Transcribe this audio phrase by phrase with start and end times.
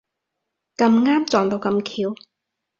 [0.77, 2.15] 咁啱撞到咁巧